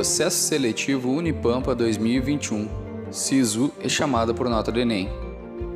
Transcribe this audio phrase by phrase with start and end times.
[0.00, 2.66] Processo Seletivo Unipampa 2021.
[3.10, 5.10] SISU é chamada por nota do Enem.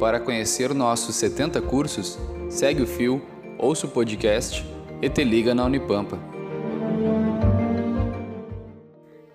[0.00, 3.20] Para conhecer nossos 70 cursos, segue o fio,
[3.58, 4.64] ouça o podcast
[5.02, 6.18] e te liga na Unipampa.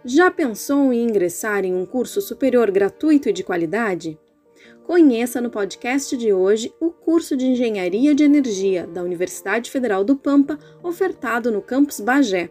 [0.04, 4.18] Já pensou em ingressar em um curso superior gratuito e de qualidade?
[4.88, 10.16] Conheça no podcast de hoje o curso de Engenharia de Energia da Universidade Federal do
[10.16, 12.50] Pampa, ofertado no campus Bagé.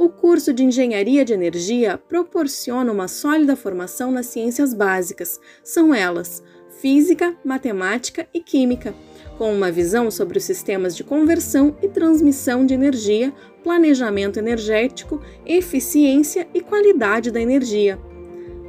[0.00, 6.42] O curso de Engenharia de Energia proporciona uma sólida formação nas ciências básicas, são elas
[6.80, 8.94] física, matemática e química,
[9.36, 13.30] com uma visão sobre os sistemas de conversão e transmissão de energia,
[13.62, 18.00] planejamento energético, eficiência e qualidade da energia.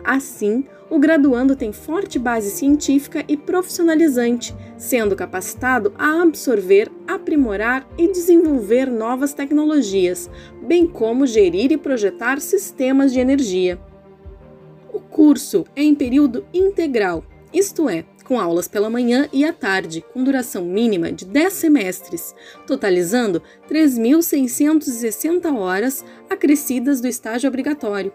[0.04, 8.12] Assim, o graduando tem forte base científica e profissionalizante, sendo capacitado a absorver, aprimorar e
[8.12, 10.30] desenvolver novas tecnologias,
[10.62, 13.80] bem como gerir e projetar sistemas de energia.
[14.94, 20.04] O curso é em período integral, isto é, com aulas pela manhã e à tarde,
[20.14, 22.36] com duração mínima de 10 semestres,
[22.68, 28.12] totalizando 3.660 horas acrescidas do estágio obrigatório.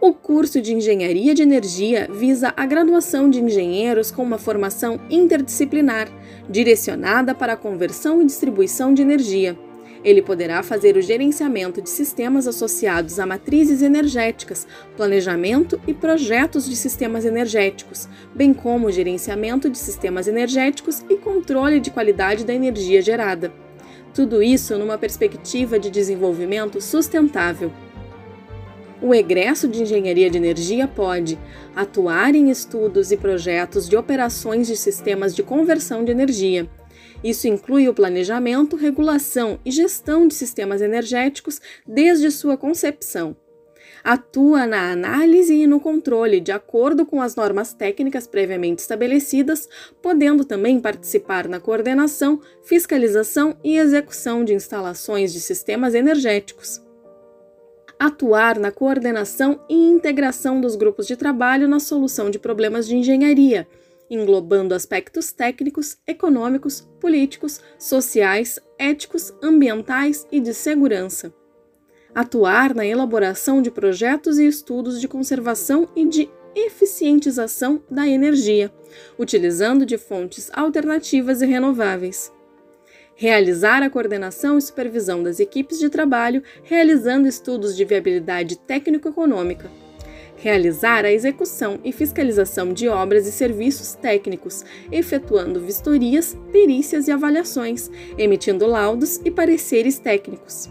[0.00, 6.08] O curso de Engenharia de Energia visa a graduação de engenheiros com uma formação interdisciplinar,
[6.48, 9.58] direcionada para a conversão e distribuição de energia.
[10.04, 16.76] Ele poderá fazer o gerenciamento de sistemas associados a matrizes energéticas, planejamento e projetos de
[16.76, 23.02] sistemas energéticos, bem como o gerenciamento de sistemas energéticos e controle de qualidade da energia
[23.02, 23.52] gerada.
[24.14, 27.72] Tudo isso numa perspectiva de desenvolvimento sustentável.
[29.00, 31.38] O egresso de engenharia de energia pode
[31.74, 36.68] atuar em estudos e projetos de operações de sistemas de conversão de energia.
[37.22, 43.36] Isso inclui o planejamento, regulação e gestão de sistemas energéticos desde sua concepção.
[44.02, 49.68] Atua na análise e no controle de acordo com as normas técnicas previamente estabelecidas,
[50.02, 56.87] podendo também participar na coordenação, fiscalização e execução de instalações de sistemas energéticos
[57.98, 63.66] atuar na coordenação e integração dos grupos de trabalho na solução de problemas de engenharia,
[64.08, 71.32] englobando aspectos técnicos, econômicos, políticos, sociais, éticos, ambientais e de segurança.
[72.14, 78.72] Atuar na elaboração de projetos e estudos de conservação e de eficientização da energia,
[79.18, 82.32] utilizando de fontes alternativas e renováveis
[83.18, 89.68] realizar a coordenação e supervisão das equipes de trabalho, realizando estudos de viabilidade técnico-econômica,
[90.36, 97.90] realizar a execução e fiscalização de obras e serviços técnicos, efetuando vistorias, perícias e avaliações,
[98.16, 100.70] emitindo laudos e pareceres técnicos.